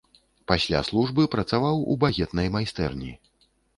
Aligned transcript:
Пасля 0.51 0.79
службы 0.87 1.25
працаваў 1.35 1.85
у 1.97 1.99
багетнай 2.05 2.47
майстэрні. 2.57 3.11